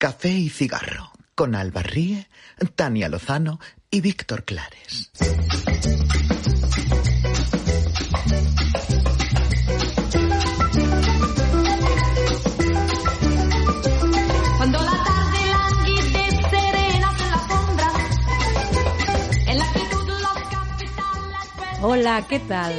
[0.00, 2.26] Café y cigarro con Alba Ríe,
[2.74, 3.60] Tania Lozano
[3.90, 5.10] y Víctor Clares.
[21.82, 22.74] Hola, ¿qué tal?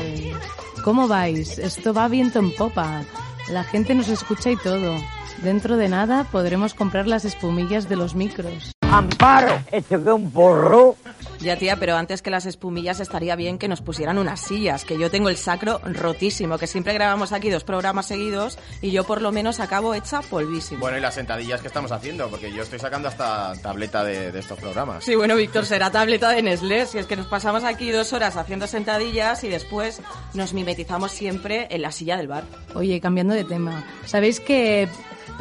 [0.84, 1.60] ¿Cómo vais?
[1.60, 3.04] Esto va viento en popa.
[3.52, 4.98] La gente nos escucha y todo.
[5.42, 8.74] Dentro de nada podremos comprar las espumillas de los micros.
[8.82, 10.96] Amparo, esto que un porro.
[11.40, 15.00] Ya tía, pero antes que las espumillas estaría bien que nos pusieran unas sillas, que
[15.00, 19.24] yo tengo el sacro rotísimo, que siempre grabamos aquí dos programas seguidos y yo por
[19.24, 20.82] lo menos acabo hecha polvísimo.
[20.82, 24.40] Bueno, y las sentadillas que estamos haciendo, porque yo estoy sacando hasta tableta de, de
[24.40, 25.04] estos programas.
[25.04, 28.38] Sí, bueno, Víctor, será tableta de Nestlé, si es que nos pasamos aquí dos horas
[28.38, 30.02] haciendo sentadillas y después
[30.36, 32.44] nos mimetizamos siempre en la silla del bar.
[32.76, 34.88] Oye, cambiando de tema, ¿sabéis que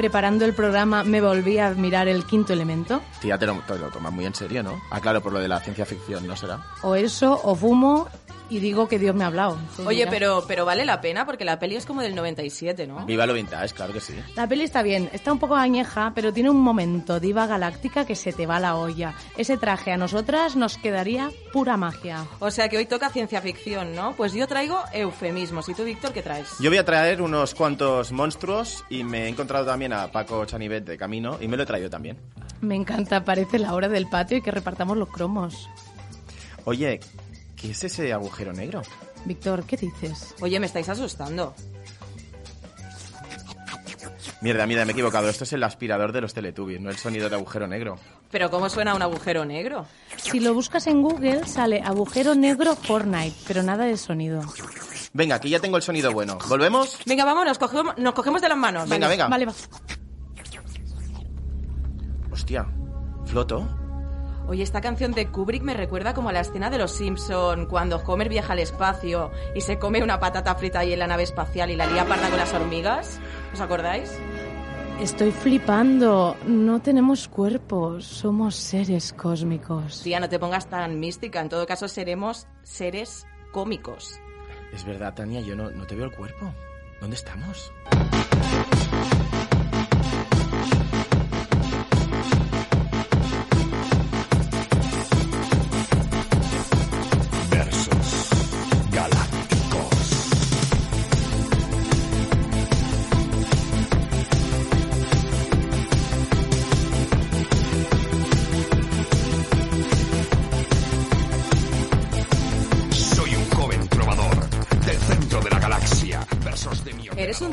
[0.00, 3.02] preparando el programa me volví a mirar el quinto elemento?
[3.20, 4.80] Tía, te lo, te lo tomas muy en serio, ¿no?
[4.90, 6.58] Ah, claro, por lo de la ciencia ficción, ¿no será?
[6.80, 8.08] O eso, o fumo
[8.50, 9.58] y digo que Dios me ha hablado.
[9.86, 10.10] Oye, dirás.
[10.12, 13.06] pero, pero vale la pena porque la peli es como del 97, ¿no?
[13.06, 14.14] Viva lo vintage, claro que sí.
[14.34, 18.16] La peli está bien, está un poco añeja, pero tiene un momento diva galáctica que
[18.16, 19.14] se te va la olla.
[19.36, 22.26] Ese traje a nosotras nos quedaría pura magia.
[22.38, 24.14] O sea que hoy toca ciencia ficción, ¿no?
[24.16, 25.68] Pues yo traigo eufemismos.
[25.68, 26.48] ¿Y tú, Víctor, qué traes?
[26.60, 30.84] Yo voy a traer unos cuantos monstruos y me he encontrado también a Paco Chanivet
[30.84, 32.18] de camino y me lo he traído también.
[32.60, 35.68] Me encanta, parece la hora del patio y que repartamos los cromos.
[36.64, 37.00] Oye,
[37.56, 38.82] ¿qué es ese agujero negro?
[39.24, 40.34] Víctor, ¿qué dices?
[40.41, 41.54] Oye, me estáis asustando.
[44.40, 45.28] Mierda, mierda, me he equivocado.
[45.28, 47.98] Esto es el aspirador de los Teletubbies, no el sonido de agujero negro.
[48.30, 49.86] ¿Pero cómo suena un agujero negro?
[50.16, 54.42] Si lo buscas en Google sale agujero negro Fortnite, pero nada de sonido.
[55.12, 56.38] Venga, aquí ya tengo el sonido bueno.
[56.48, 56.98] ¿Volvemos?
[57.04, 58.88] Venga, vamos, nos cogemos, nos cogemos de las manos.
[58.88, 59.28] Venga, venga.
[59.28, 59.52] Vale, va.
[62.30, 62.66] Hostia,
[63.26, 63.79] floto.
[64.50, 67.99] Oye, esta canción de Kubrick me recuerda como a la escena de Los Simpson cuando
[68.05, 71.71] Homer viaja al espacio y se come una patata frita ahí en la nave espacial
[71.71, 73.21] y la lía parda con las hormigas.
[73.53, 74.11] ¿Os acordáis?
[75.00, 76.37] Estoy flipando.
[76.49, 80.03] No tenemos cuerpos, somos seres cósmicos.
[80.03, 81.41] Tía, no te pongas tan mística.
[81.41, 84.19] En todo caso, seremos seres cómicos.
[84.72, 86.53] Es verdad, Tania, yo no, no te veo el cuerpo.
[87.00, 87.72] ¿Dónde estamos?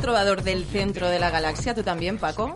[0.08, 1.76] Trovador del centro de la galaxia?
[1.76, 2.56] ¿Tú también, Paco?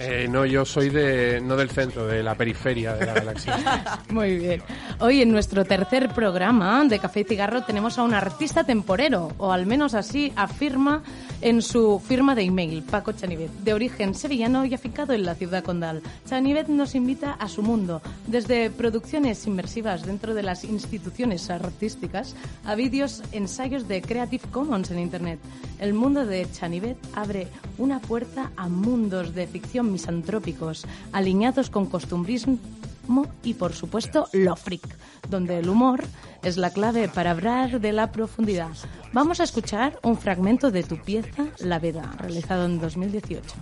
[0.00, 4.02] Eh, no, yo soy de no del centro, de la periferia de la galaxia.
[4.10, 4.60] Muy bien.
[5.00, 9.52] Hoy en nuestro tercer programa de Café y Cigarro tenemos a un artista temporero, o
[9.52, 11.04] al menos así afirma
[11.40, 15.62] en su firma de email, Paco Chanivet, de origen sevillano y afincado en la ciudad
[15.62, 16.02] condal.
[16.28, 22.34] Chanivet nos invita a su mundo, desde producciones inmersivas dentro de las instituciones artísticas
[22.64, 25.38] a vídeos, ensayos de Creative Commons en Internet.
[25.78, 27.46] El mundo de Chanivet abre
[27.78, 32.58] una puerta a mundos de ficción misantrópicos, alineados con costumbrismo
[33.42, 34.96] y, por supuesto, lo freak,
[35.28, 36.04] donde el humor
[36.42, 38.70] es la clave para hablar de la profundidad.
[39.12, 43.54] Vamos a escuchar un fragmento de tu pieza, La Veda, realizado en 2018.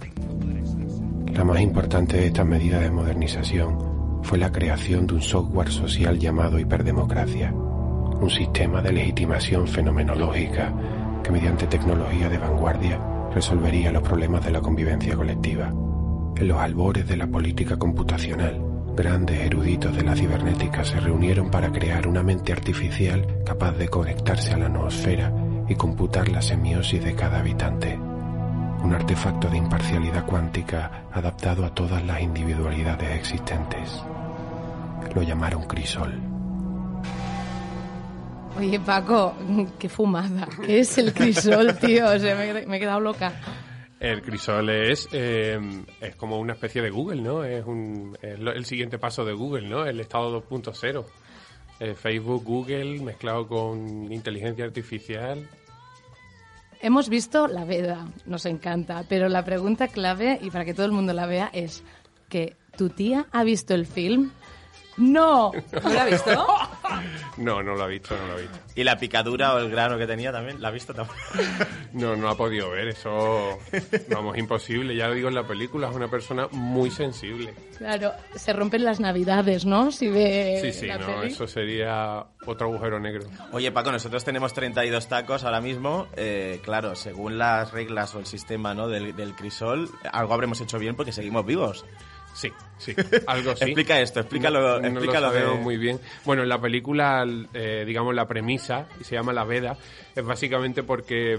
[1.33, 6.19] La más importante de estas medidas de modernización fue la creación de un software social
[6.19, 10.75] llamado hiperdemocracia, un sistema de legitimación fenomenológica
[11.23, 13.01] que mediante tecnología de vanguardia
[13.33, 15.73] resolvería los problemas de la convivencia colectiva.
[16.37, 18.66] En los albores de la política computacional,
[18.97, 24.55] grandes eruditos de la cibernética se reunieron para crear una mente artificial capaz de conectarse
[24.55, 25.33] a la noosfera
[25.69, 27.97] y computar la semiosis de cada habitante.
[27.97, 34.03] Un artefacto de imparcialidad cuántica adaptado a todas las individualidades existentes.
[35.15, 36.19] Lo llamaron crisol.
[38.59, 39.35] Oye, Paco,
[39.79, 40.49] qué fumada.
[40.65, 42.07] ¿Qué es el crisol, tío?
[42.67, 43.33] Me he quedado loca.
[43.99, 45.59] El crisol es, eh,
[46.01, 47.45] es como una especie de Google, ¿no?
[47.45, 49.87] Es, un, es lo- el siguiente paso de Google, ¿no?
[49.87, 51.05] El estado 2.0.
[51.81, 55.49] Eh, Facebook, Google, mezclado con inteligencia artificial.
[56.81, 60.93] Hemos visto la veda, nos encanta, pero la pregunta clave, y para que todo el
[60.93, 61.83] mundo la vea, es
[62.29, 64.31] que tu tía ha visto el film.
[64.99, 65.53] No,
[65.83, 66.47] ¿No lo ha visto?
[67.37, 68.59] No, no lo ha visto, no lo ha visto.
[68.75, 71.19] Y la picadura o el grano que tenía también, ¿la ha visto también?
[71.97, 73.59] No, no ha podido ver, eso,
[74.11, 74.95] vamos, imposible.
[74.95, 77.55] Ya lo digo en la película, es una persona muy sensible.
[77.79, 79.91] claro, se rompen las navidades, ¿no?
[79.91, 81.33] Si ve Sí, sí, la no, peli.
[81.33, 83.27] eso sería otro agujero negro.
[83.53, 86.07] Oye, Paco, nosotros tenemos 32 tacos ahora mismo.
[86.17, 88.89] Eh, claro, según las reglas o el sistema ¿no?
[88.89, 91.87] del, del crisol, algo habremos hecho bien porque seguimos vivos.
[92.35, 92.95] Sí, sí,
[93.27, 93.65] algo sí.
[93.65, 95.99] Explica esto, explícalo, No, no explícalo lo de- sabemos muy bien.
[96.27, 99.79] Bueno, en la película, eh, digamos, la premisa, y se llama La Veda,
[100.15, 101.39] es básicamente porque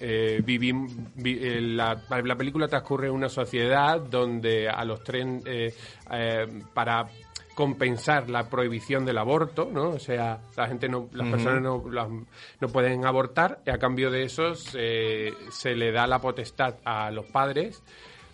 [0.00, 5.42] eh, vivim- vi- eh, la, la película transcurre en una sociedad donde a los tren,
[5.46, 5.74] eh,
[6.12, 7.06] eh, para
[7.54, 9.88] compensar la prohibición del aborto, ¿no?
[9.90, 14.10] O sea, la gente no, las personas no, las- no pueden abortar y a cambio
[14.12, 17.82] de eso se, se le da la potestad a los padres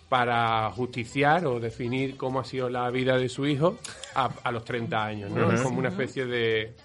[0.09, 3.79] para justiciar o definir cómo ha sido la vida de su hijo
[4.13, 5.51] a, a los 30 años, ¿no?
[5.55, 6.75] Es como una especie de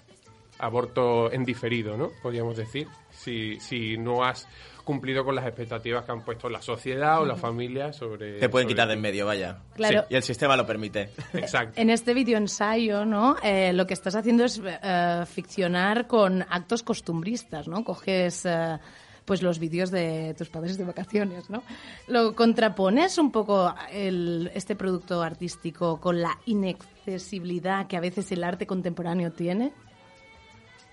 [0.57, 2.09] aborto en diferido, ¿no?
[2.21, 4.47] Podríamos decir, si, si no has
[4.81, 8.39] cumplido con las expectativas que han puesto la sociedad o la familia sobre...
[8.39, 9.59] Te pueden sobre quitar de en medio, vaya.
[9.75, 10.01] Claro.
[10.01, 11.09] Sí, y el sistema lo permite.
[11.33, 11.79] Exacto.
[11.79, 13.35] En este video ensayo, ¿no?
[13.43, 17.83] Eh, lo que estás haciendo es eh, ficcionar con actos costumbristas, ¿no?
[17.83, 18.79] Coges eh,
[19.25, 21.63] pues los vídeos de tus padres de vacaciones, ¿no?
[22.07, 28.43] Lo contrapones un poco el, este producto artístico con la inaccesibilidad que a veces el
[28.43, 29.71] arte contemporáneo tiene.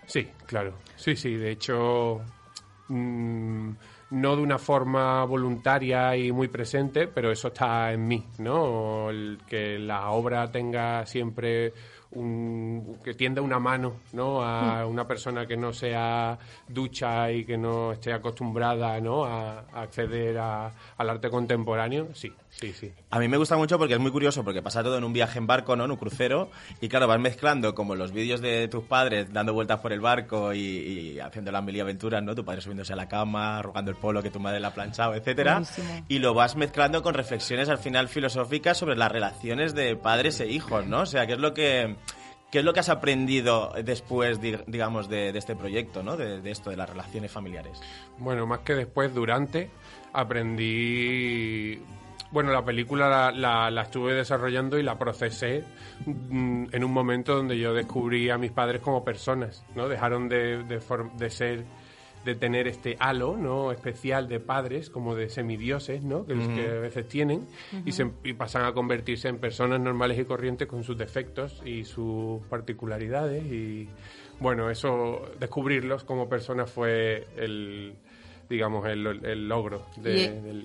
[0.07, 0.75] Sí, claro.
[0.97, 1.35] Sí, sí.
[1.35, 2.23] De hecho,
[2.89, 3.71] mm,
[4.11, 9.11] no de una forma voluntaria y muy presente, pero eso está en mí, ¿no?
[9.11, 11.73] El que la obra tenga siempre
[12.13, 14.43] un, que tienda una mano, ¿no?
[14.43, 19.25] A una persona que no sea ducha y que no esté acostumbrada, ¿no?
[19.27, 22.09] A, a acceder a- al arte contemporáneo.
[22.15, 22.93] Sí, sí, sí.
[23.11, 25.39] A mí me gusta mucho porque es muy curioso, porque pasa todo en un viaje
[25.39, 25.85] en barco, ¿no?
[25.85, 26.51] En un crucero,
[26.81, 30.53] y claro, vas mezclando como los vídeos de tus padres dando vueltas por el barco
[30.53, 32.35] y, y haciendo las mil y aventuras, ¿no?
[32.35, 35.15] Tu padre subiéndose a la cama, arrugando el polo que tu madre le ha planchado,
[35.15, 35.55] etcétera.
[35.55, 36.05] Buenísimo.
[36.09, 40.47] Y lo vas mezclando con reflexiones al final filosóficas sobre las relaciones de padres e
[40.47, 41.01] hijos, ¿no?
[41.01, 41.97] O sea, ¿qué es lo que...
[42.51, 46.17] ¿Qué es lo que has aprendido después, di- digamos, de, de este proyecto, ¿no?
[46.17, 47.79] De, de esto, de las relaciones familiares.
[48.17, 49.69] Bueno, más que después, durante,
[50.15, 51.79] aprendí...
[52.31, 55.65] Bueno, la película la, la- la estuve desarrollando y la procesé
[56.07, 59.89] mm, en un momento donde yo descubrí a mis padres como personas, ¿no?
[59.89, 61.65] Dejaron de, de, for- de ser,
[62.27, 63.73] de tener este halo, ¿no?
[63.73, 66.27] Especial de padres, como de semidioses, ¿no?
[66.27, 67.47] Que, que a veces tienen,
[67.87, 71.85] y, se, y pasan a convertirse en personas normales y corrientes con sus defectos y
[71.85, 73.89] sus particularidades y...
[74.41, 77.95] Bueno, eso, descubrirlos como personas fue el,
[78.49, 80.65] digamos, el, el logro de- Y- del,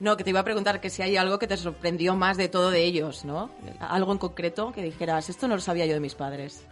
[0.00, 2.48] No, que te iba a preguntar que si hay algo que te sorprendió más de
[2.48, 3.50] todo de ellos, ¿no?
[3.80, 6.66] Algo en concreto que dijeras, esto no lo sabía yo de mis padres.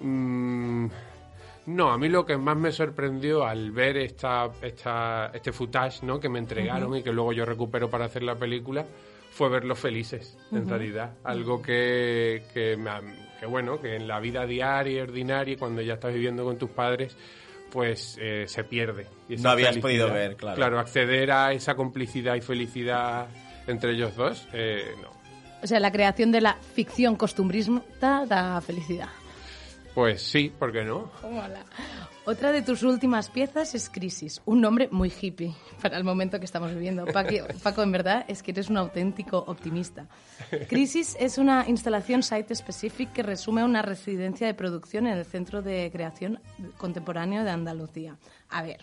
[0.00, 0.88] Mm,
[1.66, 6.18] no, a mí lo que más me sorprendió al ver esta, esta, este footage ¿no?
[6.18, 8.84] que me entregaron y que luego yo recupero para hacer la película
[9.30, 11.14] fue verlos felices, en realidad.
[11.24, 12.76] Algo que, que,
[13.40, 16.68] que, bueno, que en la vida diaria y ordinaria, cuando ya estás viviendo con tus
[16.68, 17.16] padres,
[17.72, 19.06] pues eh, se pierde.
[19.28, 20.56] Y No habías felicidad- podido ver, claro.
[20.56, 23.26] Claro, acceder a esa complicidad y felicidad
[23.66, 25.08] entre ellos dos, eh, no.
[25.62, 29.08] O sea, la creación de la ficción costumbrista da felicidad.
[29.94, 31.10] Pues sí, ¿por qué no?
[32.24, 36.44] Otra de tus últimas piezas es Crisis, un nombre muy hippie para el momento que
[36.44, 37.04] estamos viviendo.
[37.06, 40.06] Paco, en verdad es que eres un auténtico optimista.
[40.68, 45.90] Crisis es una instalación site-specific que resume una residencia de producción en el Centro de
[45.92, 46.38] Creación
[46.78, 48.16] Contemporáneo de Andalucía.
[48.50, 48.78] A ver,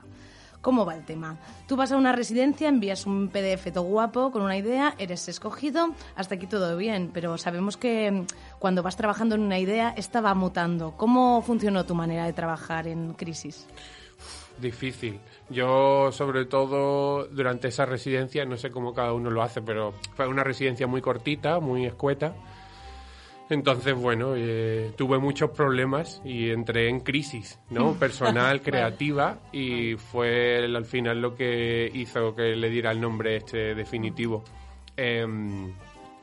[0.62, 1.38] ¿cómo va el tema?
[1.68, 5.94] Tú vas a una residencia, envías un PDF todo guapo con una idea, eres escogido,
[6.16, 8.26] hasta aquí todo bien, pero sabemos que mm,
[8.60, 10.94] cuando vas trabajando en una idea, esta va mutando.
[10.98, 13.68] ¿Cómo funcionó tu manera de trabajar en Crisis?
[14.60, 15.20] Difícil.
[15.50, 20.28] Yo, sobre todo, durante esa residencia, no sé cómo cada uno lo hace, pero fue
[20.28, 22.36] una residencia muy cortita, muy escueta.
[23.50, 27.94] Entonces, bueno, eh, tuve muchos problemas y entré en crisis, ¿no?
[28.00, 33.38] Personal, creativa, y fue el- al final lo que hizo que le diera el nombre
[33.38, 34.44] este definitivo.
[34.96, 35.72] Em,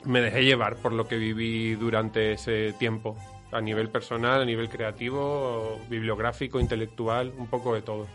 [0.05, 3.17] me dejé llevar por lo que viví durante ese tiempo,
[3.51, 8.07] a nivel personal, a nivel creativo, bibliográfico, intelectual, un poco de todo.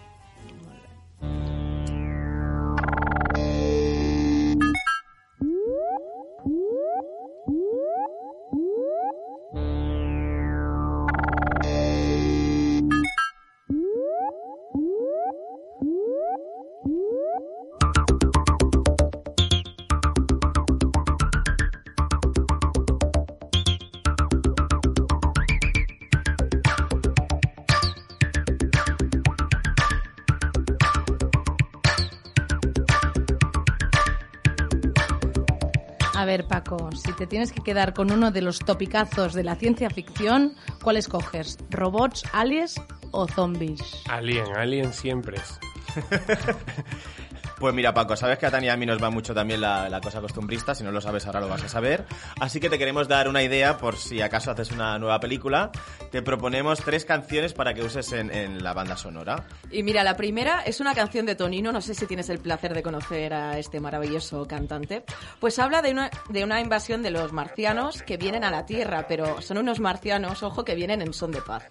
[36.22, 39.56] A ver, Paco, si te tienes que quedar con uno de los topicazos de la
[39.56, 41.58] ciencia ficción, ¿cuál escoges?
[41.68, 44.04] ¿Robots, aliens o zombies?
[44.08, 45.58] Alien, Alien siempre es.
[47.62, 49.88] Pues mira, Paco, sabes que a Tania y a mí nos va mucho también la,
[49.88, 50.74] la cosa costumbrista.
[50.74, 52.04] Si no lo sabes, ahora lo vas a saber.
[52.40, 55.70] Así que te queremos dar una idea por si acaso haces una nueva película.
[56.10, 59.46] Te proponemos tres canciones para que uses en, en la banda sonora.
[59.70, 62.74] Y mira, la primera es una canción de Tonino, no sé si tienes el placer
[62.74, 65.04] de conocer a este maravilloso cantante.
[65.38, 69.06] Pues habla de una, de una invasión de los marcianos que vienen a la Tierra,
[69.06, 71.68] pero son unos marcianos, ojo, que vienen en son de paz.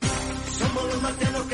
[1.19, 1.47] Tenemos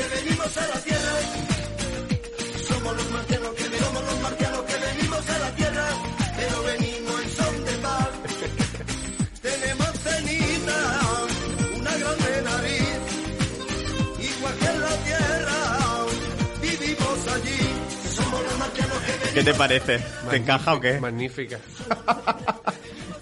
[19.38, 20.00] ¿Qué te parece?
[20.28, 20.98] ¿Te encaja o qué?
[20.98, 21.60] Magnífica.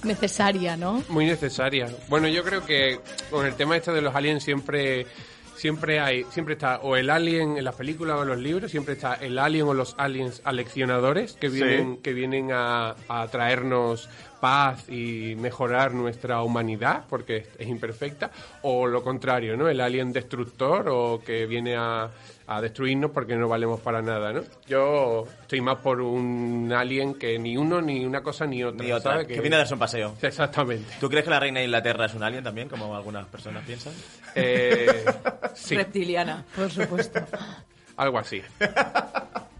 [0.02, 1.02] Necesaria, ¿no?
[1.10, 1.88] Muy necesaria.
[2.08, 5.06] Bueno, yo creo que con el tema este de los aliens siempre
[5.56, 8.94] siempre hay siempre está o el alien en las películas o en los libros, siempre
[8.94, 11.56] está el alien o los aliens aleccionadores que Sí.
[11.56, 14.08] vienen que vienen a, a traernos
[14.40, 18.30] paz y mejorar nuestra humanidad porque es, es imperfecta
[18.62, 19.68] o lo contrario, ¿no?
[19.68, 22.10] El alien destructor o que viene a,
[22.46, 24.42] a destruirnos porque no valemos para nada, ¿no?
[24.66, 28.92] Yo estoy más por un alien que ni uno ni una cosa ni otra, Ni
[28.92, 29.26] otra, ¿sabes?
[29.26, 30.14] que viene a darse un paseo.
[30.22, 30.94] Exactamente.
[31.00, 33.92] ¿Tú crees que la reina de Inglaterra es un alien también, como algunas personas piensan?
[34.34, 35.04] Eh,
[35.54, 36.44] sí, Reptiliana.
[36.54, 37.20] Por supuesto.
[37.96, 38.42] algo así.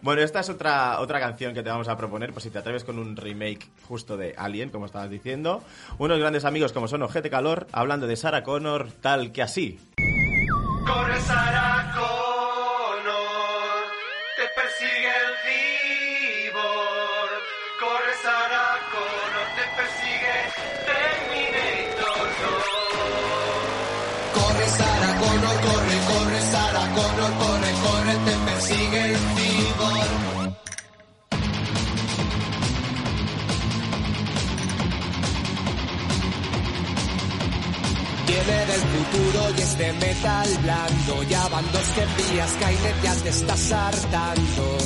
[0.00, 2.84] Bueno, esta es otra, otra canción que te vamos a proponer, por si te atreves
[2.84, 5.62] con un remake justo de Alien, como estabas diciendo.
[5.98, 9.80] Unos grandes amigos como son Ojete Calor, hablando de Sarah Connor, tal que así.
[10.86, 12.07] Corre Sarah Connor,
[38.48, 41.22] Viene del futuro y es de metal blando.
[41.24, 44.78] Ya van dos que pillas, Skynet ya te estás hartando.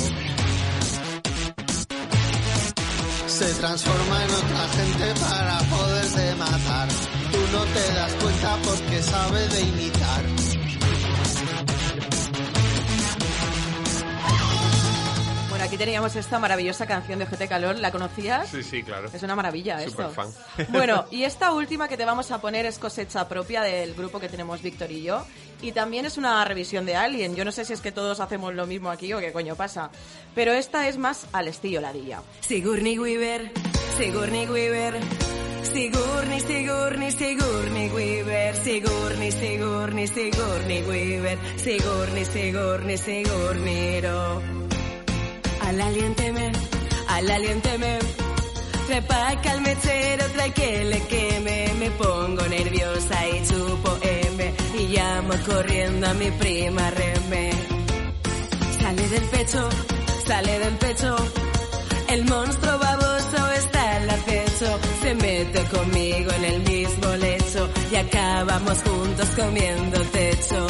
[3.27, 6.87] Se transforma en otra gente para poderse matar.
[7.31, 10.42] Tú no te das cuenta porque sabe de imitar.
[15.73, 18.47] Aquí teníamos esta maravillosa canción de GT Calor, ¿la conocías?
[18.47, 19.09] Sí, sí, claro.
[19.11, 20.09] Es una maravilla Super esto.
[20.11, 20.29] fan.
[20.69, 24.29] Bueno, y esta última que te vamos a poner es cosecha propia del grupo que
[24.29, 25.25] tenemos Víctor y yo.
[25.63, 27.35] Y también es una revisión de Alien.
[27.35, 29.89] Yo no sé si es que todos hacemos lo mismo aquí o qué coño pasa.
[30.35, 32.21] Pero esta es más al estilo ladilla.
[32.41, 33.51] Sigourney Weaver,
[33.97, 34.99] Sigourney Weaver,
[35.63, 44.72] Sigourney, Sigourney, Sigourney Weaver, Sigourney, Sigourney, Sigourney Weaver, Sigourney, Sigourney, Sigourney Ro.
[45.67, 46.51] Al alien teme,
[47.07, 47.99] al alien teme,
[48.87, 55.33] trepa al mechero, trae que le queme, me pongo nerviosa y chupo M, y llamo
[55.45, 57.51] corriendo a mi prima Reme.
[58.79, 59.69] Sale del pecho,
[60.27, 61.15] sale del pecho.
[62.09, 64.79] El monstruo baboso está al acecho.
[65.01, 70.67] Se mete conmigo en el mismo lecho y acabamos juntos comiendo techo.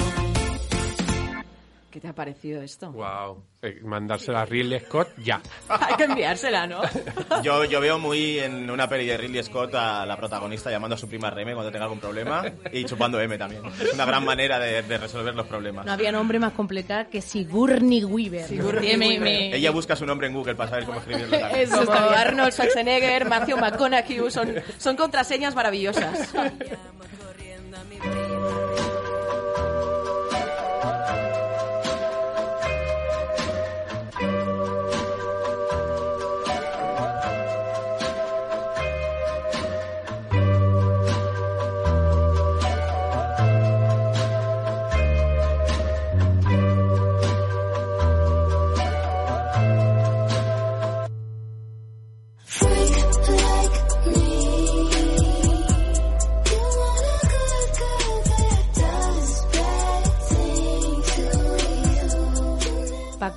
[1.94, 2.92] ¿Qué te ha parecido esto?
[2.92, 3.44] Wow.
[3.62, 5.40] Eh, mandársela a Ridley Scott ya.
[5.70, 6.82] Hay que enviársela, ¿no?
[7.44, 10.98] Yo, yo veo muy en una peli de Ridley Scott a la protagonista llamando a
[10.98, 13.62] su prima Reme cuando tenga algún problema y chupando M también.
[13.80, 15.86] Es una gran manera de, de resolver los problemas.
[15.86, 18.48] No había nombre más complicado que Sigourney Weaver.
[18.48, 19.20] Sigourney Weaver.
[19.22, 21.38] me- Ella busca su nombre en Google para saber cómo escribirlo.
[21.38, 21.62] también.
[21.62, 21.94] Eso Como.
[22.00, 26.34] Arnold Schwarzenegger, Matthew McConaughey, son, son contraseñas maravillosas.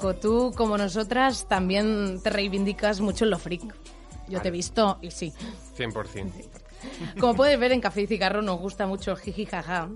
[0.06, 3.74] Paco, tú, como nosotras, también te reivindicas mucho en lo freak.
[4.28, 5.32] Yo te he visto y sí.
[5.76, 6.30] 100%.
[7.18, 9.88] Como puedes ver, en Café y Cigarro nos gusta mucho el jiji jaja.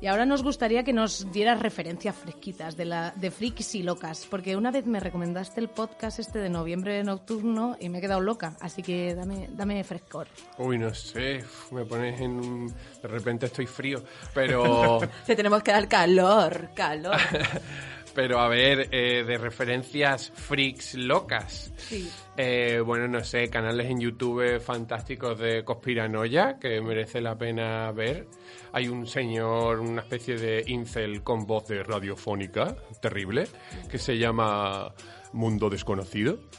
[0.00, 4.26] Y ahora nos gustaría que nos dieras referencias fresquitas de, la, de frikis y locas.
[4.30, 8.20] Porque una vez me recomendaste el podcast este de noviembre nocturno y me he quedado
[8.20, 8.56] loca.
[8.60, 10.28] Así que dame, dame frescor.
[10.58, 11.42] Uy, no sé,
[11.72, 12.74] me pones en un...
[13.02, 15.00] De repente estoy frío, pero...
[15.26, 17.16] Te tenemos que dar calor, calor.
[18.16, 21.70] Pero a ver, eh, de referencias freaks locas.
[21.76, 22.10] Sí.
[22.36, 28.26] Eh, bueno, no sé, canales en YouTube fantásticos de conspiranoia que merece la pena ver.
[28.72, 33.46] Hay un señor, una especie de incel con voz de radiofónica, terrible,
[33.90, 34.92] que se llama
[35.32, 36.38] Mundo Desconocido.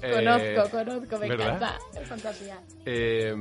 [0.00, 1.56] Eh, Conozco, conozco, me ¿verdad?
[1.56, 1.78] encanta.
[2.00, 2.60] Es fantasía.
[2.86, 3.34] Eh,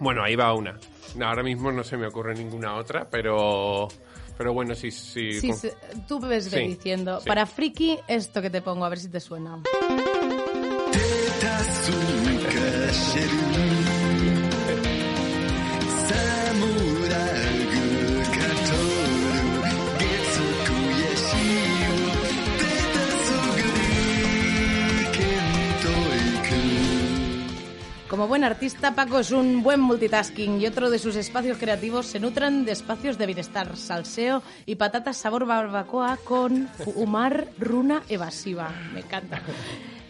[0.00, 0.78] bueno, ahí va una.
[1.22, 3.86] Ahora mismo no se me ocurre ninguna otra, pero,
[4.40, 5.38] pero bueno, sí, sí.
[5.38, 5.52] Sí,
[6.08, 7.28] tú ves Sí, diciendo, sí.
[7.28, 9.60] para friki, esto que te pongo, a ver si te suena.
[28.20, 32.20] Como buen artista, Paco es un buen multitasking y otro de sus espacios creativos se
[32.20, 38.74] nutren de espacios de bienestar, salseo y patatas sabor barbacoa con fumar runa evasiva.
[38.92, 39.40] Me encanta.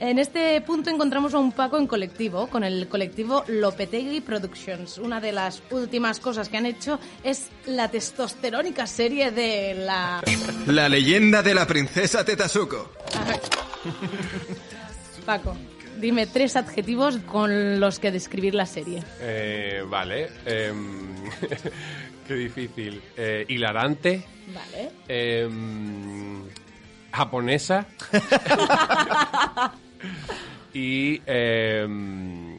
[0.00, 4.98] En este punto encontramos a un Paco en colectivo, con el colectivo Lopetegui Productions.
[4.98, 10.20] Una de las últimas cosas que han hecho es la testosterónica serie de la...
[10.66, 12.90] La leyenda de la princesa Tetasuko.
[15.24, 15.54] Paco,
[16.00, 19.02] dime tres adjetivos con los que describir la serie.
[19.20, 20.28] Eh, vale.
[20.46, 21.14] em,
[22.26, 23.00] qué difícil.
[23.16, 24.24] Eh, hilarante.
[24.54, 24.90] Vale.
[25.08, 26.42] em,
[27.12, 27.86] japonesa.
[30.74, 31.20] y.
[31.26, 32.58] em,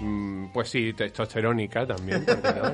[0.00, 2.24] mm, pues sí, testosterónica también.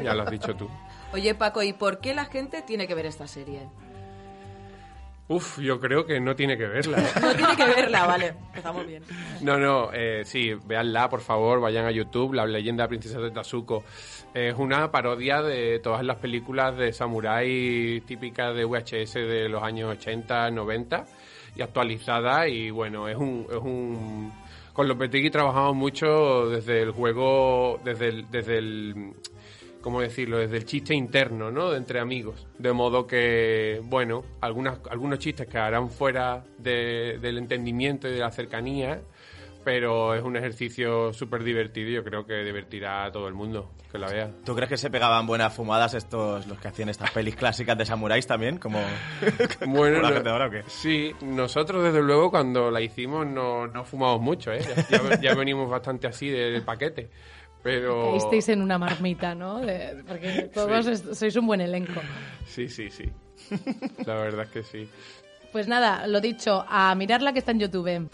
[0.03, 0.69] Ya lo has dicho tú.
[1.13, 3.69] Oye, Paco, ¿y por qué la gente tiene que ver esta serie?
[5.33, 6.99] Uf, yo creo que no tiene que verla.
[7.23, 8.35] No tiene que verla, vale.
[8.49, 9.03] Empezamos bien.
[9.41, 13.19] No, no, eh, sí, véanla, por favor, vayan a YouTube, La leyenda de la princesa
[13.19, 13.83] de Tatsuko.
[14.35, 19.91] Es una parodia de todas las películas de samurái típicas de VHS de los años
[19.93, 21.07] 80, 90
[21.57, 23.47] y actualizada y bueno, es un...
[23.51, 24.33] Es un
[24.73, 29.13] con Lopetegui trabajamos mucho desde el juego, desde el, desde el
[29.83, 30.39] ¿cómo decirlo?
[30.39, 31.71] Desde el chiste interno, ¿no?
[31.71, 32.47] De entre amigos.
[32.59, 38.31] De modo que, bueno, algunas, algunos chistes quedarán fuera de- del entendimiento y de la
[38.31, 39.01] cercanía,
[39.65, 43.71] pero es un ejercicio súper divertido y yo creo que divertirá a todo el mundo
[43.93, 44.31] que la vea.
[44.45, 47.85] ¿Tú crees que se pegaban buenas fumadas estos, los que hacían estas pelis clásicas de
[47.85, 48.59] samuráis también?
[48.59, 48.81] Como,
[49.67, 50.63] Bueno, como la gente ahora o qué?
[50.67, 54.61] sí, nosotros desde luego cuando la hicimos no, no fumamos mucho, ¿eh?
[54.89, 57.11] Ya, ya- ya venimos bastante así del paquete.
[57.63, 58.11] Pero...
[58.11, 59.61] Caísteis en una marmita, ¿no?
[59.61, 61.15] De- porque todos Sí.
[61.15, 62.01] sois un buen elenco.
[62.47, 63.05] Sí, sí, sí.
[64.07, 64.89] La verdad es que sí.
[65.53, 68.09] Pues nada, lo dicho, a mirarla que está en YouTube.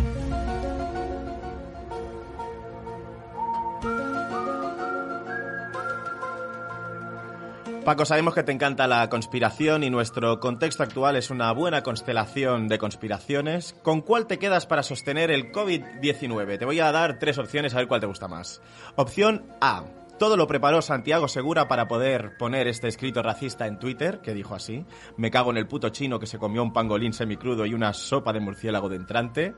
[7.88, 12.68] Paco, sabemos que te encanta la conspiración y nuestro contexto actual es una buena constelación
[12.68, 13.74] de conspiraciones.
[13.82, 16.58] ¿Con cuál te quedas para sostener el COVID-19?
[16.58, 18.60] Te voy a dar tres opciones a ver cuál te gusta más.
[18.96, 19.84] Opción A.
[20.18, 24.54] Todo lo preparó Santiago Segura para poder poner este escrito racista en Twitter, que dijo
[24.54, 24.84] así.
[25.16, 28.34] Me cago en el puto chino que se comió un pangolín semicrudo y una sopa
[28.34, 29.54] de murciélago de entrante.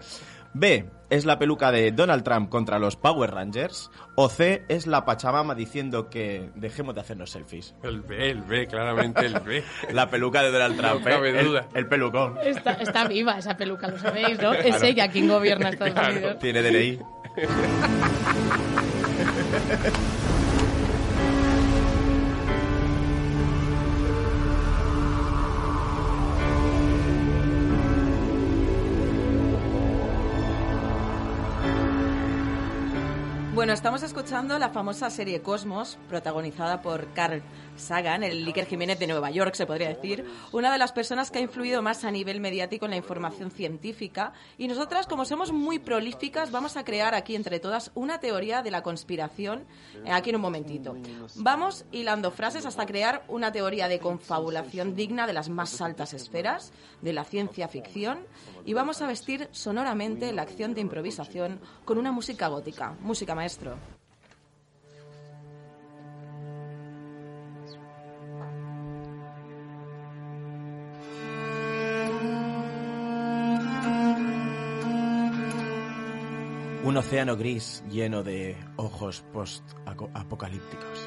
[0.53, 0.91] B.
[1.11, 3.91] Es la peluca de Donald Trump contra los Power Rangers.
[4.15, 4.63] O C.
[4.69, 7.75] Es la Pachamama diciendo que dejemos de hacernos selfies.
[7.83, 9.65] El B, el B, claramente el B.
[9.93, 11.41] La peluca de Donald Trump, No cabe ¿eh?
[11.41, 11.69] El- duda.
[11.75, 12.39] El, pelucón.
[12.45, 14.53] Está, está viva esa peluca, lo sabéis, ¿no?
[14.53, 16.13] Es ella quien gobierna Estados Claro.
[16.13, 16.39] Unidos.
[16.39, 16.99] Tiene DNI.
[33.61, 37.43] Bueno, estamos escuchando la famosa serie Cosmos, protagonizada por Carl
[37.81, 41.39] Sagan, el Iker Jiménez de Nueva York, se podría decir, una de las personas que
[41.39, 44.33] ha influido más a nivel mediático en la información científica.
[44.59, 48.71] Y nosotras, como somos muy prolíficas, vamos a crear aquí entre todas una teoría de
[48.71, 49.65] la conspiración
[50.05, 50.97] eh, aquí en un momentito.
[51.37, 56.73] Vamos hilando frases hasta crear una teoría de confabulación digna de las más altas esferas
[57.01, 58.21] de la ciencia ficción
[58.65, 62.95] y vamos a vestir sonoramente la acción de improvisación con una música gótica.
[63.01, 64.00] Música maestro.
[76.83, 81.07] Un océano gris lleno de ojos post-apocalípticos.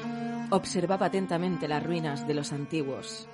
[0.50, 3.28] Observaba atentamente las ruinas de los antiguos.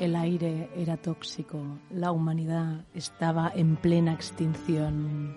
[0.00, 1.78] El aire era tóxico.
[1.90, 5.36] La humanidad estaba en plena extinción.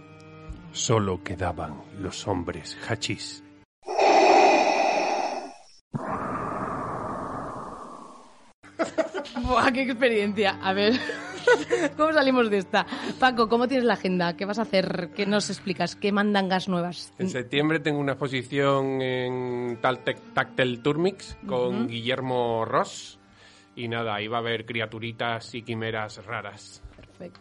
[0.71, 3.43] Solo quedaban los hombres hachís.
[9.43, 10.57] Buah, qué experiencia.
[10.63, 10.99] A ver,
[11.97, 12.85] ¿cómo salimos de esta?
[13.19, 14.35] Paco, ¿cómo tienes la agenda?
[14.35, 15.09] ¿Qué vas a hacer?
[15.15, 15.95] ¿Qué nos explicas?
[15.95, 17.13] ¿Qué mandangas nuevas?
[17.19, 21.87] En septiembre tengo una exposición en Tactel Turmix con.
[21.87, 23.19] Guillermo Ross.
[23.75, 26.81] Y nada, ahí va a haber criaturitas y quimeras raras.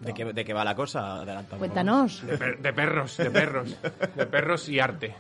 [0.01, 1.17] ¿De qué, de qué va la cosa?
[1.17, 1.59] Adelanta un poco.
[1.59, 2.25] Cuéntanos.
[2.27, 3.77] De, per- de perros, de perros.
[4.17, 5.15] De perros y arte.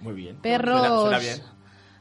[0.00, 0.36] Muy bien.
[0.36, 1.57] ¿Perros Suena- suena bien.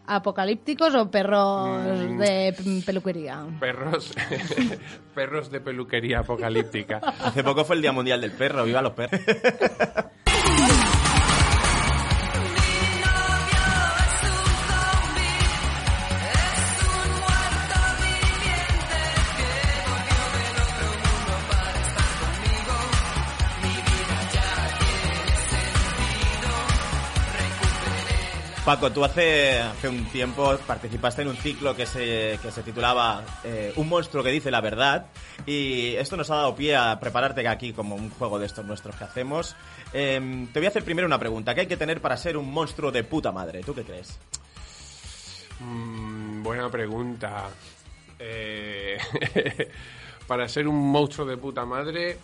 [0.08, 2.18] Apocalípticos o perros Mm.
[2.20, 3.46] de peluquería?
[3.60, 4.14] Perros,
[5.16, 6.98] perros de peluquería apocalíptica.
[6.98, 8.64] Hace poco fue el Día Mundial del Perro.
[8.66, 9.20] ¡Viva los perros!
[28.68, 33.24] Paco, tú hace, hace un tiempo participaste en un ciclo que se, que se titulaba
[33.46, 35.06] eh, Un monstruo que dice la verdad
[35.46, 38.98] y esto nos ha dado pie a prepararte aquí como un juego de estos nuestros
[38.98, 39.56] que hacemos.
[39.94, 41.56] Em, te voy a hacer primero una pregunta.
[41.56, 43.62] ¿Qué hay que tener para ser un monstruo de puta madre?
[43.64, 44.20] ¿Tú qué crees?
[45.62, 47.46] Mm, buena pregunta.
[48.20, 48.98] Eh,
[50.28, 52.18] para ser un monstruo de puta madre,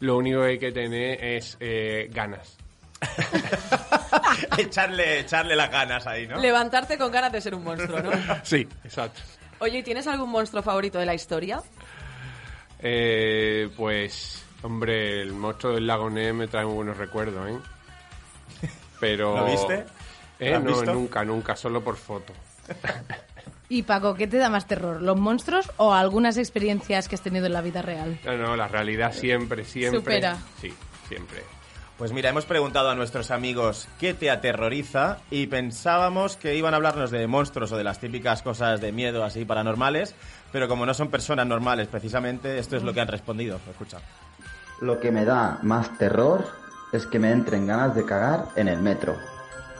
[0.00, 2.58] lo único que hay que tener es eh, ganas.
[4.58, 6.38] echarle, echarle las ganas ahí, ¿no?
[6.38, 8.10] Levantarte con ganas de ser un monstruo, ¿no?
[8.42, 9.20] Sí, exacto.
[9.60, 11.60] Oye, ¿y ¿tienes algún monstruo favorito de la historia?
[12.80, 18.68] Eh, pues, hombre, el monstruo del lago Ness me trae muy buenos recuerdos, ¿eh?
[19.00, 19.36] Pero...
[19.38, 19.84] ¿Lo viste?
[20.38, 20.94] Eh, ¿Lo has no, visto?
[20.94, 22.32] nunca, nunca, solo por foto.
[23.68, 25.02] Y Paco, ¿qué te da más terror?
[25.02, 28.18] ¿Los monstruos o algunas experiencias que has tenido en la vida real?
[28.24, 30.00] No, no, la realidad siempre, siempre.
[30.00, 30.38] Supera.
[30.60, 30.72] Sí,
[31.08, 31.42] siempre.
[31.98, 36.76] Pues mira, hemos preguntado a nuestros amigos qué te aterroriza y pensábamos que iban a
[36.76, 40.14] hablarnos de monstruos o de las típicas cosas de miedo así paranormales,
[40.52, 43.58] pero como no son personas normales precisamente, esto es lo que han respondido.
[43.68, 43.98] Escucha.
[44.80, 46.46] Lo que me da más terror
[46.92, 49.16] es que me entren ganas de cagar en el metro.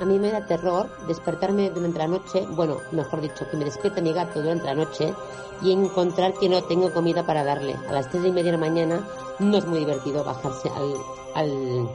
[0.00, 4.00] A mí me da terror despertarme durante la noche, bueno, mejor dicho, que me despierte
[4.00, 5.12] mi gato durante la noche
[5.60, 7.74] y encontrar que no tengo comida para darle.
[7.88, 9.08] A las tres y media de la mañana
[9.40, 10.94] no es muy divertido bajarse al,
[11.34, 11.88] al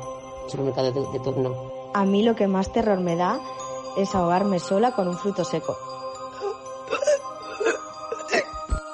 [0.47, 1.55] supermercado de, de turno.
[1.93, 3.39] A mí lo que más terror me da
[3.95, 5.77] es ahogarme sola con un fruto seco.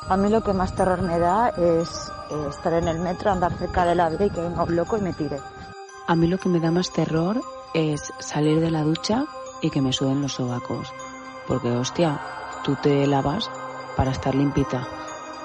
[0.08, 3.54] A mí lo que más terror me da es eh, estar en el metro, andar
[3.58, 5.40] cerca de la vida y que venga un loco y me tire.
[6.08, 7.42] A mí lo que me da más terror
[7.74, 9.26] es salir de la ducha
[9.62, 10.92] y que me suden los sobacos.
[11.48, 12.20] Porque, hostia,
[12.64, 13.50] tú te lavas
[13.96, 14.88] para estar limpita.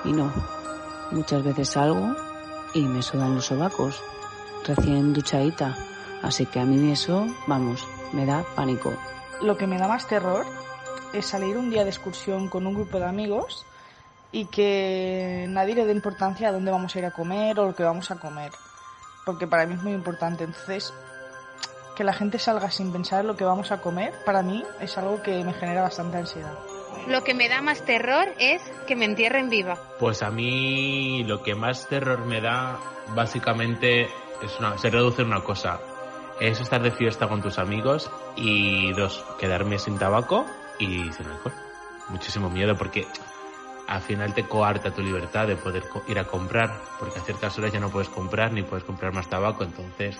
[0.04, 0.32] Y no.
[1.10, 2.14] Muchas veces salgo
[2.74, 4.02] y me sudan los sobacos.
[4.66, 5.76] Recién duchadita.
[6.22, 8.92] Así que a mí eso, vamos, me da pánico.
[9.42, 10.46] Lo que me da más terror
[11.12, 13.66] es salir un día de excursión con un grupo de amigos
[14.32, 17.74] y que nadie le dé importancia a dónde vamos a ir a comer o lo
[17.74, 18.52] que vamos a comer.
[19.24, 20.44] Porque para mí es muy importante.
[20.44, 20.92] Entonces,
[21.94, 24.96] que la gente salga sin pensar en lo que vamos a comer, para mí es
[24.98, 26.58] algo que me genera bastante ansiedad.
[27.06, 29.78] Lo que me da más terror es que me entierren viva.
[29.98, 32.78] Pues a mí lo que más terror me da
[33.14, 34.04] básicamente
[34.42, 35.80] es una, se reduce en una cosa.
[36.40, 40.46] Es estar de fiesta con tus amigos y dos, quedarme sin tabaco
[40.78, 41.54] y sin alcohol.
[42.08, 43.06] Muchísimo miedo porque
[43.86, 47.56] al final te coarta tu libertad de poder co- ir a comprar, porque a ciertas
[47.58, 50.18] horas ya no puedes comprar ni puedes comprar más tabaco, entonces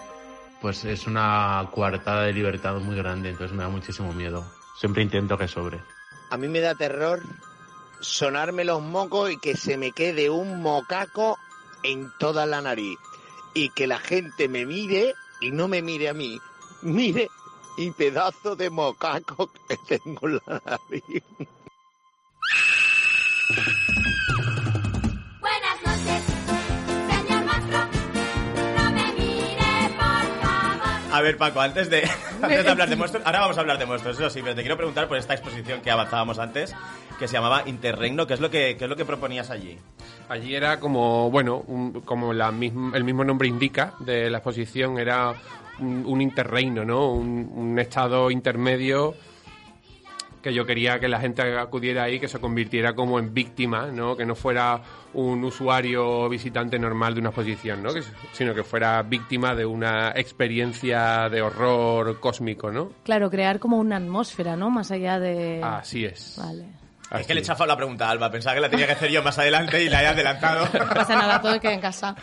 [0.64, 4.42] pues es una coartada de libertad muy grande, entonces me da muchísimo miedo.
[4.80, 5.78] Siempre intento que sobre.
[6.30, 7.20] A mí me da terror
[8.00, 11.36] sonarme los mocos y que se me quede un mocaco
[11.82, 12.96] en toda la nariz.
[13.52, 16.40] Y que la gente me mire y no me mire a mí.
[16.80, 17.28] Mire
[17.76, 21.22] y pedazo de mocaco que tengo en la nariz.
[31.16, 32.02] A ver, Paco, antes de,
[32.68, 35.06] hablar de monstruos, ahora vamos a hablar de monstruos, eso sí, pero te quiero preguntar
[35.06, 36.74] por esta exposición que avanzábamos antes,
[37.20, 39.78] que se llamaba Interregno, ¿qué es lo que, qué es lo que proponías allí?
[40.28, 45.32] Allí era como, bueno, un- como la el mismo nombre indica de la exposición, era
[45.78, 47.12] un, un interreino, ¿no?
[47.12, 49.14] Un, un estado intermedio
[50.44, 54.14] que yo quería que la gente acudiera ahí, que se convirtiera como en víctima, ¿no?
[54.14, 54.82] Que no fuera
[55.14, 57.94] un usuario visitante normal de una exposición, ¿no?
[57.94, 58.02] Que-
[58.32, 62.90] sino que fuera víctima de una experiencia de horror cósmico, ¿no?
[63.04, 64.68] Claro, crear como una atmósfera, ¿no?
[64.68, 65.62] Más allá de...
[65.62, 66.36] Así es.
[66.38, 66.66] Vale.
[67.20, 68.30] Es que le he chafado la pregunta a Alba.
[68.30, 70.68] Pensaba que la tenía que hacer yo más adelante y la he adelantado.
[70.84, 72.14] No pasa nada, todo queda en casa.